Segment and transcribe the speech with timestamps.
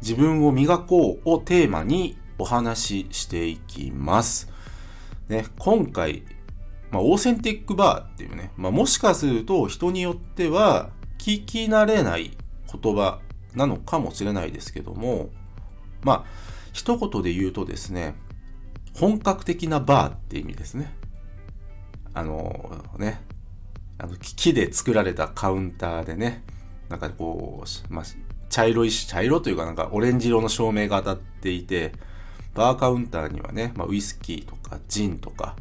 [0.00, 4.50] 自分を磨こうをテーマにお話ししていきます。
[5.28, 6.22] ね、今回、
[6.90, 12.36] まあ、オーセンティックバーっていうね、まあ、もしかすると人によっては聞き慣れない
[12.80, 13.20] 言葉
[13.54, 15.30] なのかもしれないですけども、
[16.02, 16.24] まあ、
[16.72, 18.14] 一言で言うとですね、
[18.94, 20.94] 本格的なバーって意味ですね。
[22.14, 23.20] あのね、
[23.98, 26.44] あの木で作られたカウンターでね、
[26.88, 28.04] なんかこう、まあ、
[28.48, 31.92] 茶色いし、茶色というかなんかオレンジ色の照明が当たっていて、
[32.54, 35.56] バーカウンターにはね、まあ、ウイスキーとかジンとか、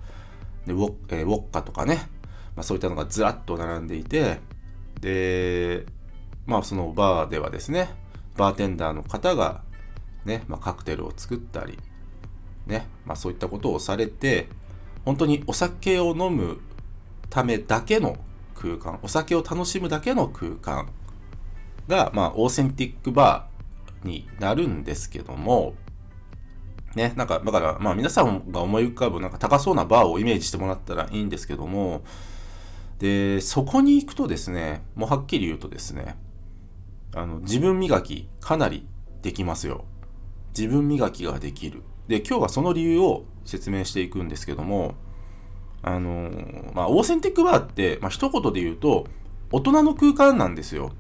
[0.66, 2.08] でウォ,、えーウォッカとかね、
[2.56, 4.40] まあ、そういったのがずらっと並んでいて、
[5.02, 5.86] で、
[6.46, 7.90] まあそのバーではですね、
[8.38, 9.62] バーテンダーの方が
[10.24, 11.78] ね、まあ、カクテルを作ったり、
[12.66, 14.48] ね、まあそういったことをされて、
[15.04, 16.60] 本当にお酒を飲む
[17.30, 18.18] ためだけの
[18.56, 20.88] 空間、お酒を楽しむだけの空間
[21.88, 25.74] が、まあ、オーセンティックバーになるんですけども、
[26.96, 32.04] ね、なんか、だから、まあ皆さんが思い浮かぶなんか高そうなバーをイメージしてもらったらいいんですけども、
[33.00, 36.16] で、そこに行くとですね、もうはっきり言うとですね、
[37.14, 38.88] あの、自分磨きかなり
[39.22, 39.84] できますよ。
[40.58, 41.84] 自分磨きができる。
[42.08, 44.96] で、今日はその理由を説明していくんですけども、
[45.82, 46.32] あの
[46.74, 49.08] まあ、オーセンティックバーって、まあ、一言で言うと、
[49.52, 50.94] 大人の空間なんですよ。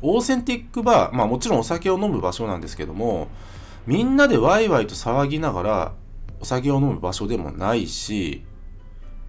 [0.00, 3.28] オーセンティックバー、まあもちろんお酒を飲む場所なんですけども、
[3.86, 5.92] みんなでワイワイと騒ぎながら
[6.40, 8.44] お酒を飲む場所でもないし、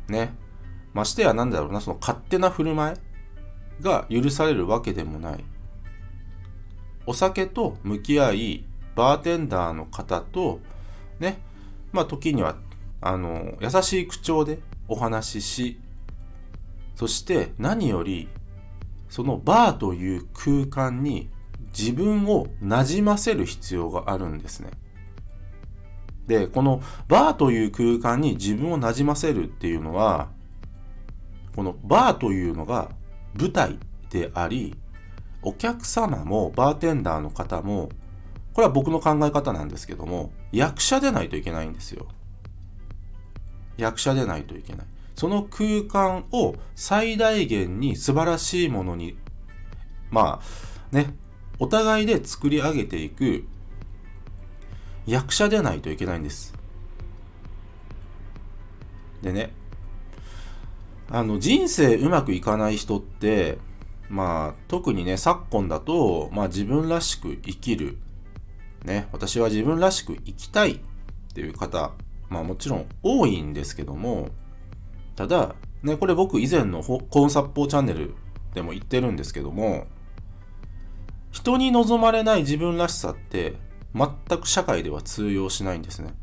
[0.07, 0.35] ね。
[0.93, 2.95] ましてやなんだろうな、その勝手な振る舞
[3.79, 5.43] いが許されるわけでもない。
[7.05, 8.65] お酒と向き合い、
[8.95, 10.59] バーテンダーの方と、
[11.19, 11.39] ね、
[11.91, 12.57] まあ時には、
[13.01, 15.79] あの、優しい口調でお話しし、
[16.95, 18.27] そして何より、
[19.09, 21.29] そのバーという空間に
[21.77, 24.71] 自分をなじませる必要があるんですね。
[26.27, 30.29] で、このバーという空間に自分をなじませるっていうのは、
[31.55, 32.91] このバーというのが
[33.33, 33.79] 舞台
[34.11, 34.75] であり、
[35.41, 37.89] お客様もバーテンダーの方も、
[38.53, 42.07] これは僕の考え方なんですけども、役者でないといけないんですよ。
[43.77, 44.87] 役者でないといけない。
[45.19, 49.17] その空間を最大限に素晴らしいものに、
[50.11, 51.13] まあね、
[51.59, 53.43] お互いで作り上げていく
[55.05, 56.53] 役者でないといけないんです。
[59.21, 59.51] でね、
[61.09, 63.57] あの人生うまくいかない人って、
[64.07, 67.97] まあ特にね、昨今だと、まあ自分らしく生きる。
[68.85, 70.79] ね、私は自分らしく生きたいっ
[71.33, 71.91] ていう方、
[72.29, 74.29] まあもちろん多いんですけども、
[75.19, 78.15] ただ、ね、これ僕以前のコーン殺法チャンネル
[78.53, 79.85] でも言ってるんですけども、
[81.33, 83.55] 人に望まれない自分らしさって
[83.93, 86.13] 全く社会では通用しないんですね。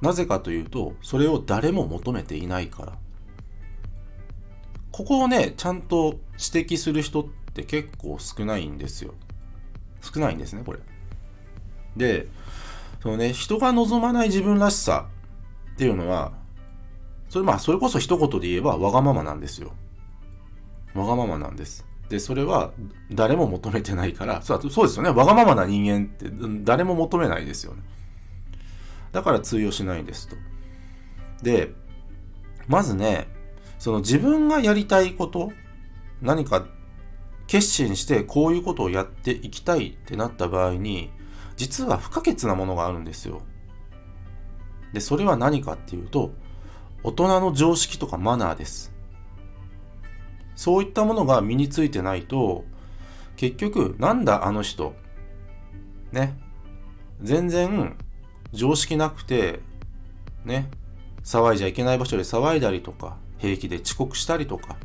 [0.00, 2.92] なぜかというと、それを誰も求めていないから。
[4.90, 6.18] ここをね、ちゃんと
[6.54, 9.12] 指摘する人って結構少ないんですよ。
[10.00, 10.78] 少ないんですね、これ。
[11.94, 12.26] で、
[13.02, 15.10] そのね、人が望まない自分らしさ
[15.74, 16.39] っていうのは、
[17.30, 19.72] それまあ、それこそ一言で言えばわがままなんですよ。
[20.94, 21.86] わがままなんです。
[22.08, 22.72] で、それは
[23.12, 25.10] 誰も求めてないから、そうそうですよね。
[25.10, 26.28] わがままな人間って
[26.64, 27.82] 誰も求めないですよね。
[29.12, 30.34] だから通用しないんですと。
[31.42, 31.72] で、
[32.66, 33.28] まずね、
[33.78, 35.52] その自分がやりたいこと、
[36.20, 36.66] 何か
[37.46, 41.12] 決心してこういうことをやっていきたいってなった場合に、
[41.56, 43.42] 実は不可欠なものがあるんですよ。
[44.92, 46.32] で、それは何かっていうと、
[47.02, 48.92] 大人の常識とかマナーです。
[50.54, 52.64] そういったものが身についてないと、
[53.36, 54.94] 結局、なんだあの人。
[56.12, 56.38] ね。
[57.22, 57.96] 全然
[58.52, 59.60] 常識なくて、
[60.44, 60.68] ね。
[61.24, 64.76] 騒いじゃいけない場所で騒いだりとか、平気で遅刻したりとか、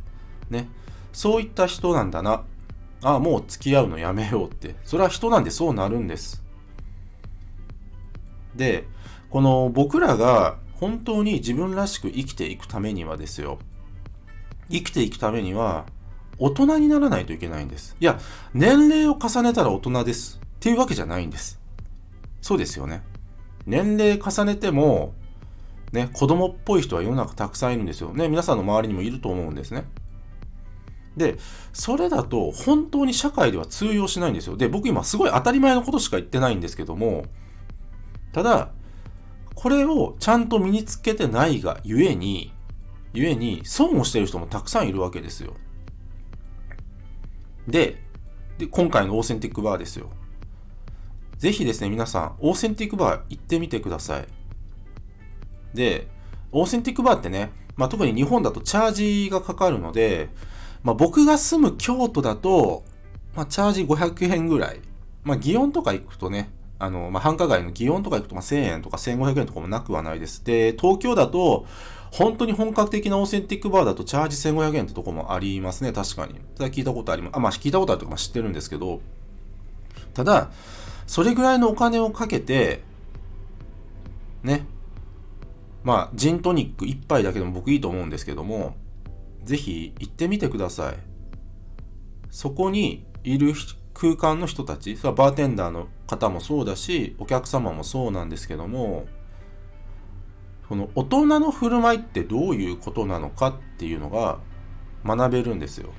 [0.50, 0.69] ね。
[1.12, 2.44] そういった人なんだな。
[3.03, 4.75] ああ、もう付き合うのやめようって。
[4.85, 6.41] それは人なんでそうなるんです。
[8.56, 8.85] で、
[9.29, 13.60] この僕らが本当に自分らしく生きていくためにはですよ。
[14.69, 15.86] 生きていくためには、
[16.38, 17.95] 大人にならないといけないんです。
[18.00, 18.19] いや、
[18.54, 20.39] 年齢を重ねたら大人です。
[20.44, 21.60] っていうわけじゃないんです。
[22.42, 23.04] そうですよね。
[23.66, 25.13] 年齢重ねても、
[25.92, 28.13] ね、子供っぽい人は世の中たくさんいるんですよ。
[28.13, 29.86] ね、皆さんの周りにもいると思うんですね。
[31.16, 31.38] で、
[31.72, 34.57] それだと本当に社会では通用しないんですよ。
[34.57, 37.25] で、僕今すごい当たり前のことしか言ってないんですけども、
[38.33, 38.72] ただ、
[39.56, 42.54] これをちゃんと身につけてないがゆえに、
[43.13, 45.54] ゆえに損をしてる人もたくさんいるわけですよ。
[47.68, 48.04] で、
[48.57, 50.10] で今回のオーセンティックバーですよ。
[51.38, 54.28] ぜひですね、皆さん、オーセンティックバー行ってみてください。
[55.74, 56.08] で、
[56.51, 60.30] オーセンティックバーってね、まあ、特に日本だとチャージがかかるので、
[60.84, 62.86] まあ、僕が住む京都だと、
[63.36, 64.81] まあ、チャージ500円ぐらい。
[65.24, 70.44] まあ、祇園とか行くとね、あの、まあ、繁華街の祇園とか行くと、まあ、1000円とか1500円とかもなくはないです。
[70.44, 71.66] で、東京だと、
[72.12, 76.36] 本当に本格的なオーセンティックバーだとチャージ1500円ってとこもありますね、確かに。
[76.56, 77.36] それは聞いたことあります。
[77.36, 79.01] あ、まあ、聞いたことあるとか知ってるんですけど、
[80.13, 80.50] ただ、
[81.07, 82.81] それぐらいのお金をかけて、
[84.44, 84.66] ね、
[85.83, 88.75] まあ、ジントニック1杯だけでも僕いいと思うんですけども、
[89.44, 90.95] ぜひ行ってみてください。
[92.31, 99.07] そこにいる人空間の人たち、それはバーテンダーの方もそうだし、お客様もそうなんですけども、
[100.68, 104.39] この大人の振る舞いってどういうことなのかっていうのが
[105.06, 105.89] 学べるんですよ。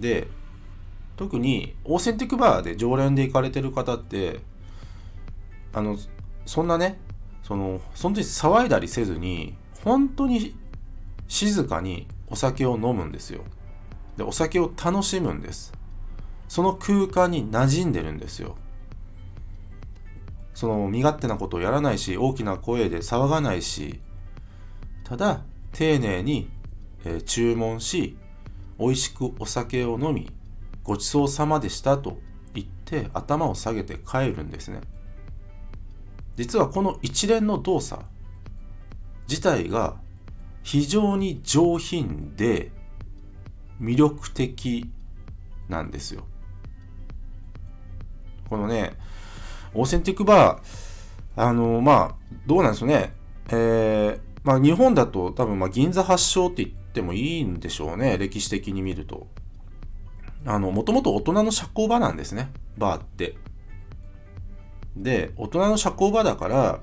[0.00, 0.28] で、
[1.16, 4.40] 特にオーセンティックバーで常連で行かれてる方って、
[5.74, 5.98] あの、
[6.46, 6.98] そんなね、
[7.42, 9.54] その、その時騒いだりせずに、
[9.84, 10.56] 本当に
[11.26, 13.42] 静かにお酒を飲むんですよ。
[14.16, 15.77] で、お酒を楽しむんです。
[16.48, 18.56] その空間に馴染んでるんですよ。
[20.54, 24.00] その身勝手なことをやらないし、大きな声で騒がないし、
[25.04, 25.42] ただ
[25.72, 26.50] 丁寧に、
[27.04, 28.16] えー、注文し、
[28.78, 30.30] 美味しくお酒を飲み、
[30.82, 32.18] ごちそうさまでしたと
[32.54, 34.80] 言って頭を下げて帰るんですね。
[36.36, 38.02] 実はこの一連の動作
[39.28, 39.96] 自体が
[40.62, 42.70] 非常に上品で
[43.80, 44.90] 魅力的
[45.68, 46.24] なんですよ。
[48.48, 48.94] このね、
[49.74, 52.14] オーセンティックバー、あの、まあ、
[52.46, 53.12] どうなんですよね。
[53.50, 58.18] えー、まあ、日本だと多分、まあ、銀座発祥って言ってもいいんでしょうね。
[58.18, 59.26] 歴史的に見ると。
[60.46, 62.50] あの、もともと大人の社交場なんですね。
[62.76, 63.36] バーって。
[64.96, 66.80] で、大人の社交場だから、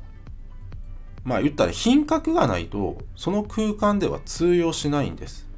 [1.24, 5.50] まあ言ったら品格がないと、その空間では通用しないんです。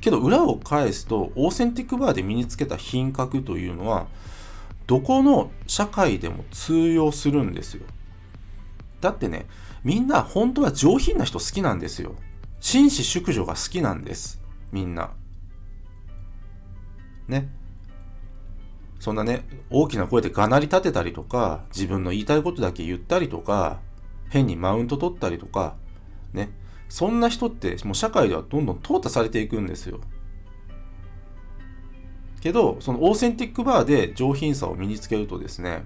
[0.00, 4.06] けど裏を返すと、オーセンティックバーで身につけた品格というのは、
[4.88, 7.84] どこの社会でも通用するんですよ。
[9.02, 9.46] だってね、
[9.84, 12.14] みんな本当は上品な人好きなんですよ。
[12.58, 14.40] 紳士淑女が好きなんです。
[14.72, 15.12] みんな。
[17.28, 17.50] ね。
[18.98, 23.80] そんなね、大きな声でがなり立てたりとか、自分の言いたいことだけ言ったりとか、
[24.30, 25.76] 変にマウント取ったりとか、
[26.32, 26.48] ね。
[26.88, 30.00] そんな人ってもう社会ではどんどん淘汰されていくんですよ。
[32.40, 35.84] けど、そのオーセンティックバーで上品さを身につけるとですね、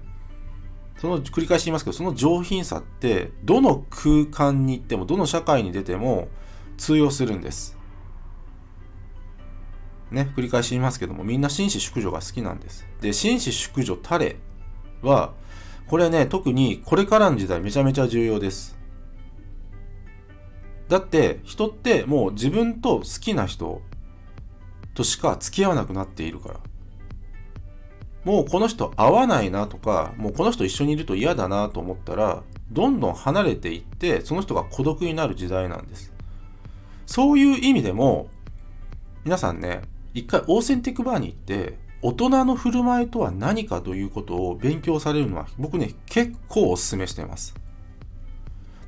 [0.97, 6.29] その繰り返し言いますけど、その上品さって、どの空間に行っても、どの社会に出ても
[6.77, 7.77] 通用するんです。
[10.11, 12.85] ね、繰り返し言いますけども、みんな紳士淑女が好きなんです。
[13.01, 14.37] で、紳士淑女タレ
[15.01, 15.33] は、
[15.87, 18.77] これね、特にこれからの時代めちゃめちゃ重要です。
[20.87, 23.81] だって、人ってもう自分と好きな人
[24.93, 26.59] としか付き合わなくなっているから。
[28.23, 36.13] もうこの人合わないなとか、もうこの人一緒にいると嫌だなと思ったら、どんどん離れていって、その人が孤独になる時代なんです。
[37.05, 38.29] そういう意味でも、
[39.25, 39.81] 皆さんね、
[40.13, 47.55] 一回オーセンティックバーに行って、大人の振る舞いとは何かということを勉強されるのは、僕ね、結構お勧めしています。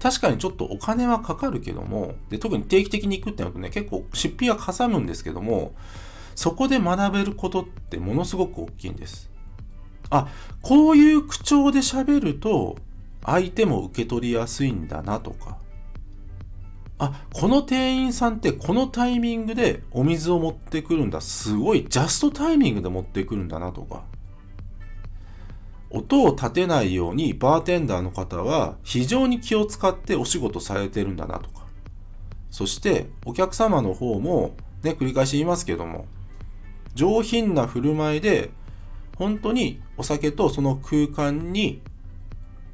[0.06, 5.74] 確かにちょっとお金はかかるけども、で特に定期的に行くってなるとね、結構出費はかさむんですけども、
[6.36, 9.32] そこで学べることってものすごく大きいんです。
[10.12, 10.28] あ、
[10.62, 12.76] こういう口調で喋ると、
[13.26, 15.58] 相手も受け取りやすいんだなとか、
[17.00, 21.20] あ、この店員さんってこのタイミングでお水を持ってくるんだ。
[21.20, 24.04] すごい、ジャストタイミングで持ってくるんだなとか。
[25.96, 31.66] 音を立てないようにバーテンダーの方は非常に気を使ってお仕事されてるんだなとか。
[32.52, 36.06] そしてお客様の方もね、繰り返し言いますけども、
[36.96, 38.52] 上品な振る舞いで
[39.18, 41.82] 本当にお酒とその空間に、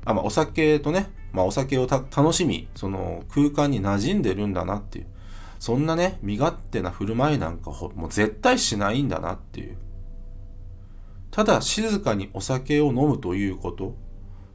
[0.04, 5.06] あ、まあお酒とね、まあお酒を楽しみ、その空間に馴染んでるんだなっていう。
[5.60, 9.78] そんなね、身勝手な振る舞いなんかもう絶対しないんだなっていう。
[11.32, 13.96] ただ静かにお酒を飲むということ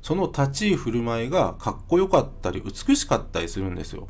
[0.03, 4.07] その立ち居振る舞いがかっこよかったり美しかったりするんですよ。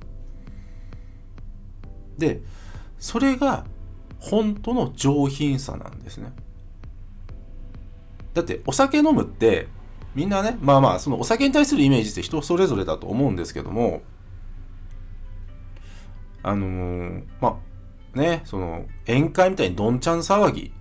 [2.18, 2.42] で
[2.98, 3.64] それが
[4.18, 6.32] 本当の上品さなんですね。
[8.34, 9.68] だってお酒飲むって
[10.14, 14.02] みんなねまあまあそのお酒に対するイメージって人それぞれだと思うんですけども
[16.42, 17.58] あのー、ま
[18.14, 20.72] あねその宴会みたいにどんちゃん騒ぎ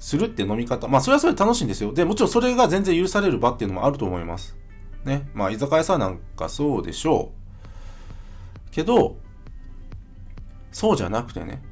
[0.00, 0.88] するって飲み方。
[0.88, 1.92] まあそれはそれ楽しいんですよ。
[1.92, 4.56] でもちろんそれが全然許される場っていうのもあると思います。
[5.04, 5.28] ね。
[5.34, 7.30] まあ居酒屋さんなんかそうでしょ
[8.68, 8.74] う。
[8.74, 9.16] けど
[10.72, 11.62] そうじゃなくてね。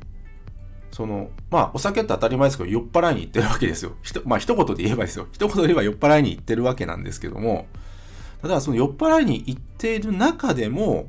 [0.90, 3.92] その、まあ、お酒って当たり前ですけど、酔っ払いに行ってるわけですよ。
[4.02, 5.28] ひとまあ、一言で言えばですよ。
[5.30, 7.66] 一言で言えば酔っ払いに行ってるわけなんですけども、
[8.42, 11.08] ただ、その酔っ払いに行っている中でも、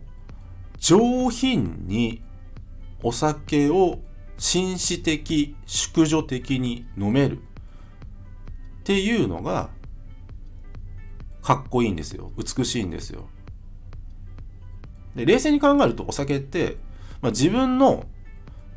[0.78, 2.22] 上品に
[3.02, 4.00] お酒を
[4.40, 7.42] 紳士的、淑女的に飲めるっ
[8.84, 9.70] ていうのが、
[11.44, 12.32] かっこいいんですよ。
[12.38, 13.28] 美しいんですよ。
[15.16, 16.78] で、冷静に考えるとお酒って、
[17.22, 18.06] まあ、自分の、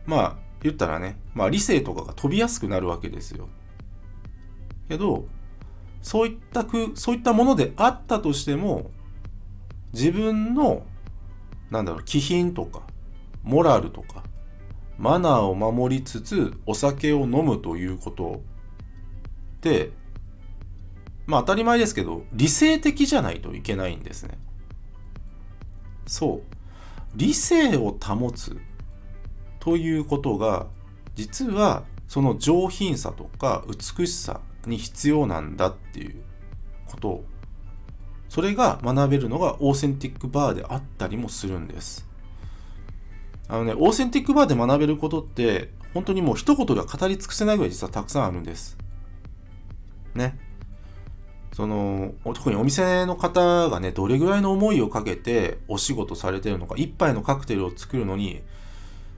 [0.05, 3.49] まあ、言ったらね、まあ、理性とかが飛びやすくなるわけですよ。
[4.89, 5.27] けど
[6.03, 8.91] そういったくそういったものであったとしても
[9.93, 10.85] 自分の
[11.71, 12.83] なんだろう気品とか
[13.43, 14.23] モラルとか
[15.03, 18.41] マナーを守りつつお酒を飲むということ
[19.61, 19.91] で
[21.27, 24.39] まあ当たり前ですけど理性的じゃないといけないんですね。
[26.07, 26.43] そう。
[27.17, 28.57] 理性を保つ
[29.59, 30.69] ということが
[31.17, 36.23] 実はその上品さとか美しさに必要なんだっていう
[36.87, 37.25] こと。
[38.29, 42.12] それが学べるのがオーセンティックバーであったりもするんです。
[43.53, 48.79] あのねオーセンティックバーで学べることって本当にもう一言では語り尽くせないぐらい実はたくさんあるんです
[50.15, 50.39] ね
[51.53, 58.43] その特にお店の方がねどれぐらいの思いをかけてお仕事されてるのか一杯のカクテルを作るのに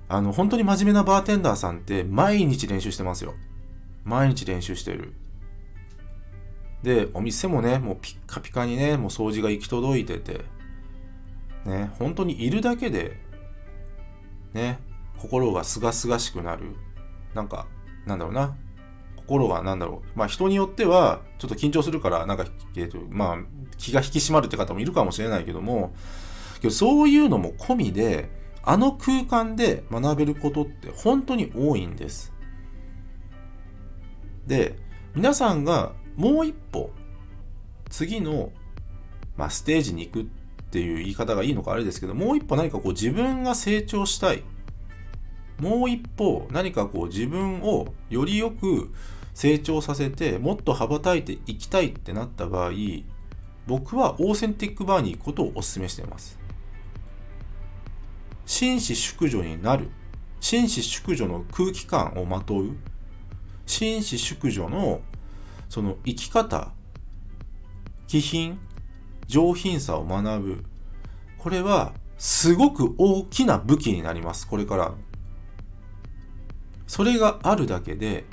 [0.09, 3.35] あの、本当に真面目なバーテンダーさんって毎日練習してますよ。
[4.05, 5.14] 毎日練習してる。
[6.83, 10.45] で、お店もね、もうピッカピカにね、もう掃除が行き届いてて、
[11.64, 13.19] ね、本当にいるだけで、
[14.54, 14.78] ね、
[15.18, 16.76] 心がすがすがしくなる。
[17.34, 17.66] なんか、
[18.06, 18.56] なんだろうな。
[19.16, 20.18] 心がなんだろう。
[20.18, 22.46] まあ人によっては、ちょっと緊張するから、なんか、
[22.76, 23.38] え、ー、と、まあ、
[23.76, 25.94] 気が引き締まるって方もいるかもしれないけども、
[26.61, 28.30] けどそういうのも込みで、
[28.62, 32.32] あの空間で学べることって本当に多いんです。
[34.46, 34.78] で、
[35.14, 36.90] 皆さんがもう一歩
[37.90, 38.52] 次の、
[39.37, 40.26] まあ、ステージに行くっ
[40.75, 44.43] っていう言い方がいいのかあれですけど、もう一歩何かこう自分が成長したい。
[45.61, 48.93] もう一歩何かこう自分をよりよく
[49.35, 52.73] 成長させてもっと羽ばたいていきたいってなった場合
[53.69, 56.40] 僕はオーセンティックバーに行くことをお勧めしています。
[58.45, 59.90] 紳士淑女になる。
[60.40, 62.76] 紳士淑女の空気感をまとう。
[63.64, 65.02] 紳士淑女の
[65.69, 66.73] その生き方
[68.09, 68.59] 気品
[69.26, 70.64] 上品さを学ぶ
[71.38, 74.95] これはすごく大きな武器になりますこれから
[76.87, 78.25] それがあるだけで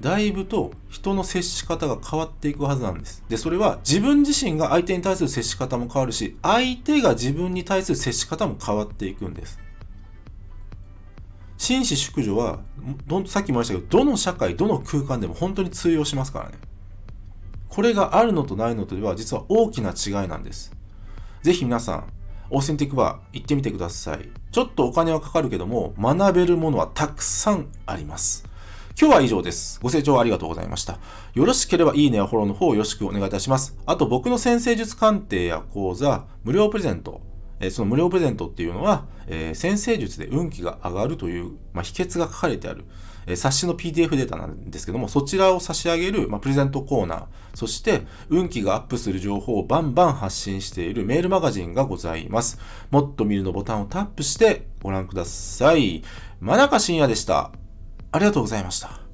[0.00, 3.24] だいぶと人の接し方が変わっていくはずなんです。
[3.28, 9.58] で、それは自分自身が相手に対する接し方も変わるし、相手が自分に対する接し方も変わっていくんです。
[11.56, 12.60] 紳士淑女は
[13.08, 16.54] ど、さっきも言いましたけど、どの社会、どの空間でも本当に通用しますからね。
[17.68, 20.72] これがあるのとないのとでは実は大きな違いなんです。
[21.42, 22.12] ぜひ皆さん、
[22.50, 24.28] オーセンティックバー行ってみてください。
[24.50, 28.44] ちょっとお金はかかるけども、学べるものはたくさんあります。
[29.00, 29.78] 今日は以上です。
[29.80, 30.98] ご清聴ありがとうございました。
[31.34, 33.76] よろしければいいねやフォローの方よろしくお願いいたします。
[33.86, 37.20] あと僕の先生術鑑定や講座、無料プレゼント、
[37.60, 42.84] えその無料プレゼントっていうのは、えー、先生術で運気が上がるという、ま、秘訣が書かれてある、
[43.26, 52.58] え、冊子の PDF データなんですけども、そちらを差し上げる、ま、プレゼントコーナー、そして運気がアップする情報をバンバン発信しているメールマガジンがございます。
[52.90, 56.02] もっと見るのボタンをタップしてご覧ください。
[56.40, 57.52] 真中深也でした。
[58.10, 59.07] ありがとうございました。